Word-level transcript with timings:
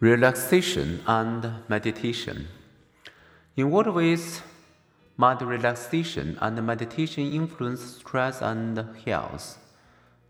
Relaxation 0.00 1.02
and 1.08 1.54
meditation. 1.66 2.46
In 3.56 3.68
what 3.72 3.92
ways 3.92 4.42
might 5.16 5.42
relaxation 5.42 6.38
and 6.40 6.64
meditation 6.64 7.32
influence 7.32 7.96
stress 7.96 8.40
and 8.40 8.78
health? 9.04 9.58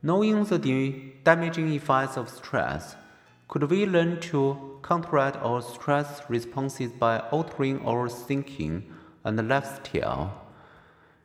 Knowing 0.02 0.44
the 0.44 1.12
damaging 1.22 1.70
effects 1.74 2.16
of 2.16 2.30
stress, 2.30 2.96
could 3.46 3.64
we 3.64 3.84
learn 3.84 4.18
to 4.20 4.80
counteract 4.82 5.36
our 5.36 5.60
stress 5.60 6.22
responses 6.30 6.90
by 6.90 7.18
altering 7.30 7.84
our 7.84 8.08
thinking 8.08 8.90
and 9.22 9.46
lifestyle? 9.46 10.46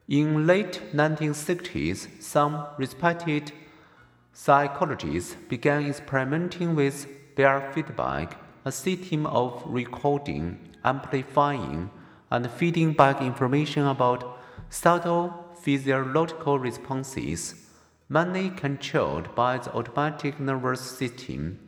In 0.09 0.45
late 0.45 0.81
1960s, 0.93 2.21
some 2.21 2.65
respected 2.77 3.53
psychologists 4.33 5.37
began 5.47 5.85
experimenting 5.85 6.75
with 6.75 7.07
biofeedback, 7.35 8.35
a 8.65 8.71
system 8.71 9.25
of 9.25 9.63
recording, 9.65 10.57
amplifying, 10.83 11.89
and 12.31 12.49
feeding 12.51 12.93
back 12.93 13.21
information 13.21 13.85
about 13.85 14.39
subtle 14.69 15.33
physiological 15.61 16.59
responses, 16.59 17.67
mainly 18.09 18.49
controlled 18.49 19.33
by 19.35 19.57
the 19.57 19.73
autonomic 19.73 20.39
nervous 20.39 20.81
system. 20.81 21.59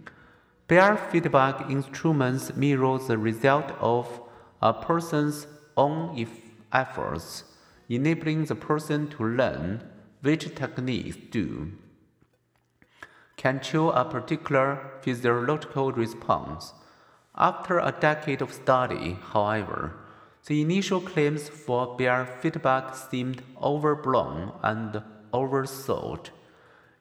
Biofeedback 0.67 1.69
instruments 1.69 2.55
mirror 2.55 2.97
the 2.97 3.17
result 3.17 3.71
of 3.79 4.21
a 4.61 4.73
person's 4.73 5.47
own 5.77 6.27
efforts, 6.73 7.43
enabling 7.89 8.45
the 8.45 8.55
person 8.55 9.07
to 9.09 9.23
learn 9.23 9.83
which 10.21 10.55
techniques 10.55 11.17
do 11.29 11.71
control 13.45 13.91
a 13.91 14.03
particular 14.03 14.67
physiological 15.01 15.91
response. 15.91 16.73
After 17.37 17.77
a 17.77 17.91
decade 17.91 18.41
of 18.41 18.51
study, 18.51 19.19
however, 19.33 19.93
the 20.47 20.61
initial 20.61 20.99
claims 20.99 21.47
for 21.47 21.95
biofeedback 21.95 22.95
seemed 22.95 23.43
overblown 23.61 24.51
and 24.63 25.03
oversold. 25.31 26.31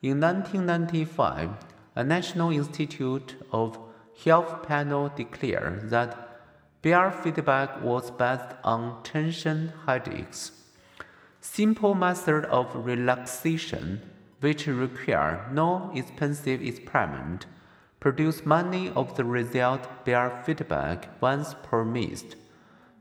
In 0.03 0.20
1995, 0.20 1.51
a 1.97 2.05
National 2.05 2.51
Institute 2.51 3.36
of 3.51 3.79
Health 4.23 4.62
panel 4.64 5.11
declared 5.17 5.89
that 5.89 6.11
biofeedback 6.83 7.81
was 7.81 8.11
based 8.11 8.55
on 8.62 9.03
tension 9.03 9.73
headaches. 9.86 10.53
Simple 11.41 11.95
method 11.95 12.45
of 12.45 12.67
relaxation 12.75 14.03
which 14.45 14.67
require 14.67 15.48
no 15.50 15.91
expensive 15.95 16.61
experiment, 16.61 17.47
produce 17.98 18.45
many 18.45 18.91
of 18.91 19.17
the 19.17 19.25
results 19.25 19.89
biofeedback 20.05 21.06
once 21.23 21.55
promised. 21.62 22.36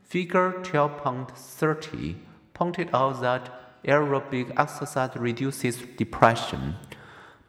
Figure 0.02 0.52
12.30 0.62 2.16
pointed 2.54 2.88
out 2.94 3.20
that 3.20 3.44
aerobic 3.84 4.58
exercise 4.58 5.14
reduces 5.16 5.76
depression. 5.98 6.76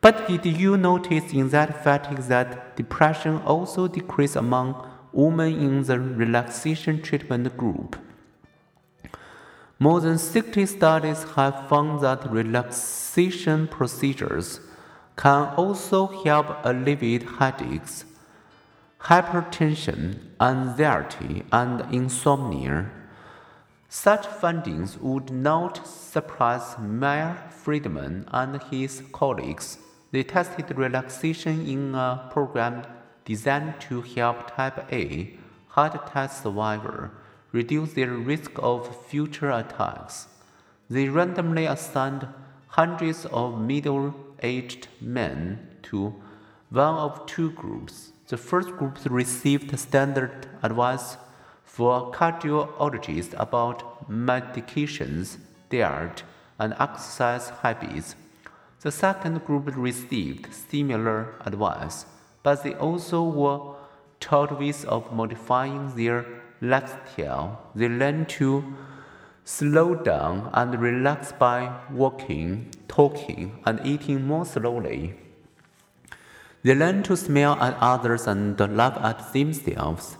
But 0.01 0.27
did 0.27 0.45
you 0.45 0.75
notice 0.75 1.31
in 1.31 1.47
that 1.51 1.81
fatigue 1.81 2.27
that 2.33 2.75
depression 2.75 3.37
also 3.45 3.87
decreased 3.87 4.35
among 4.35 4.91
women 5.13 5.53
in 5.53 5.83
the 5.83 6.01
relaxation 6.01 7.01
treatment 7.01 7.55
group? 7.55 7.95
More 9.85 10.01
than 10.01 10.17
60 10.17 10.65
studies 10.65 11.21
have 11.35 11.69
found 11.69 12.01
that 12.01 12.31
relaxation 12.31 13.67
procedures 13.67 14.59
can 15.15 15.53
also 15.57 16.07
help 16.23 16.47
alleviate 16.63 17.29
headaches, 17.37 18.03
hypertension, 19.01 20.17
anxiety, 20.41 21.43
and 21.51 21.81
insomnia. 21.93 22.89
Such 23.87 24.25
findings 24.25 24.97
would 24.97 25.29
not 25.29 25.85
surprise 25.85 26.79
Meyer 26.79 27.37
Friedman 27.51 28.27
and 28.31 28.63
his 28.71 29.03
colleagues. 29.11 29.77
They 30.09 30.23
tested 30.23 30.75
relaxation 30.75 31.63
in 31.67 31.93
a 31.93 32.27
program 32.31 32.87
designed 33.23 33.79
to 33.81 34.01
help 34.01 34.55
type 34.55 34.91
A 34.91 35.37
heart 35.67 35.93
attack 35.93 36.31
survivors 36.31 37.11
reduce 37.55 37.93
their 37.93 38.11
risk 38.31 38.51
of 38.71 38.79
future 39.07 39.49
attacks. 39.49 40.27
They 40.89 41.07
randomly 41.07 41.65
assigned 41.65 42.27
hundreds 42.67 43.25
of 43.27 43.59
middle 43.59 44.13
aged 44.43 44.87
men 44.99 45.39
to 45.83 46.13
one 46.69 46.95
of 47.05 47.25
two 47.25 47.51
groups. 47.51 48.11
The 48.27 48.37
first 48.37 48.69
group 48.77 48.97
received 49.05 49.77
standard 49.79 50.47
advice 50.61 51.17
for 51.63 52.11
cardiologists 52.11 53.33
about 53.45 54.09
medications, 54.09 55.37
diet, 55.69 56.23
and 56.59 56.73
exercise 56.79 57.49
habits. 57.61 58.15
The 58.81 58.91
second 58.91 59.45
group 59.45 59.65
received 59.75 60.53
similar 60.53 61.35
advice, 61.45 62.05
but 62.43 62.63
they 62.63 62.73
also 62.75 63.23
were 63.23 63.75
taught 64.19 64.59
ways 64.59 64.85
of 64.85 65.11
modifying 65.11 65.95
their 65.95 66.25
lifestyle, 66.61 67.69
they 67.75 67.89
learn 67.89 68.25
to 68.25 68.75
slow 69.43 69.95
down 69.95 70.49
and 70.53 70.81
relax 70.81 71.31
by 71.31 71.71
walking, 71.91 72.71
talking, 72.87 73.59
and 73.65 73.79
eating 73.85 74.25
more 74.25 74.45
slowly. 74.45 75.15
They 76.63 76.73
learn 76.73 77.03
to 77.03 77.15
smile 77.15 77.57
at 77.61 77.77
others 77.79 78.25
and 78.25 78.59
laugh 78.75 78.97
at 79.01 79.33
themselves. 79.33 80.17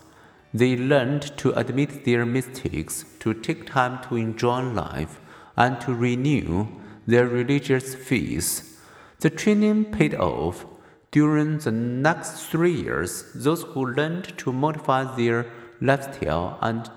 They 0.54 0.76
learned 0.76 1.36
to 1.38 1.50
admit 1.58 2.04
their 2.04 2.24
mistakes, 2.24 3.04
to 3.18 3.34
take 3.34 3.66
time 3.66 4.00
to 4.04 4.16
enjoy 4.16 4.62
life, 4.62 5.20
and 5.56 5.80
to 5.80 5.92
renew 5.92 6.68
their 7.06 7.26
religious 7.26 7.94
faith. 7.94 8.80
The 9.20 9.30
training 9.30 9.86
paid 9.86 10.14
off. 10.14 10.66
During 11.10 11.58
the 11.58 11.72
next 11.72 12.46
three 12.46 12.74
years, 12.74 13.24
those 13.34 13.62
who 13.62 13.86
learned 13.86 14.36
to 14.38 14.52
modify 14.52 15.16
their 15.16 15.46
lifestyle 15.80 16.58
and 16.62 16.90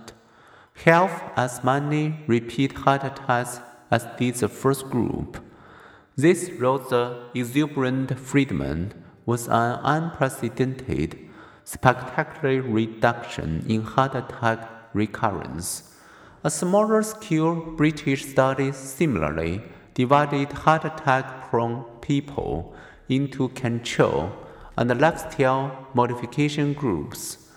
have 0.85 1.31
as 1.35 1.63
many 1.63 2.19
repeat 2.27 2.71
heart 2.73 3.03
attacks 3.03 3.59
as 3.91 4.07
did 4.17 4.35
the 4.35 4.47
first 4.47 4.89
group. 4.89 5.43
This, 6.15 6.49
wrote 6.51 6.89
the 6.89 7.29
exuberant 7.33 8.17
Friedman, 8.19 8.93
was 9.25 9.47
an 9.47 9.79
unprecedented, 9.83 11.17
spectacular 11.63 12.61
reduction 12.61 13.65
in 13.67 13.81
heart 13.81 14.15
attack 14.15 14.69
recurrence. 14.93 15.95
A 16.43 16.49
smaller 16.49 17.03
scale 17.03 17.55
British 17.55 18.25
study 18.25 18.71
similarly 18.71 19.61
divided 19.93 20.51
heart 20.53 20.85
attack 20.85 21.49
prone 21.49 21.83
people 21.99 22.73
into 23.09 23.49
control 23.49 24.31
and 24.77 24.99
lifestyle 25.01 25.87
modification 25.93 26.73
groups. 26.73 27.48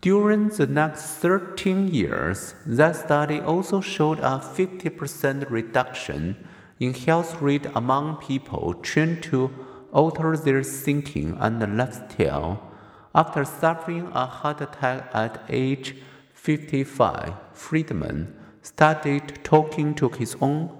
During 0.00 0.48
the 0.48 0.66
next 0.66 1.16
13 1.16 1.88
years, 1.88 2.54
that 2.66 2.96
study 2.96 3.40
also 3.40 3.80
showed 3.80 4.20
a 4.20 4.38
50% 4.38 5.50
reduction 5.50 6.36
in 6.78 6.94
health 6.94 7.40
rate 7.40 7.66
among 7.74 8.16
people 8.16 8.74
trained 8.74 9.22
to 9.24 9.50
alter 9.92 10.36
their 10.36 10.62
thinking 10.62 11.36
and 11.40 11.76
lifestyle. 11.76 12.70
After 13.14 13.44
suffering 13.44 14.08
a 14.12 14.26
heart 14.26 14.60
attack 14.60 15.10
at 15.14 15.42
age 15.48 15.96
55, 16.34 17.32
Friedman 17.54 18.34
started 18.60 19.38
talking 19.42 19.94
to 19.94 20.10
his 20.10 20.36
own 20.40 20.70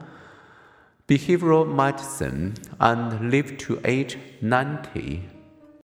behavioral 1.09 1.67
medicine 1.67 2.55
and 2.79 3.31
lived 3.31 3.59
to 3.61 3.81
age 3.85 4.19
90. 4.43 5.36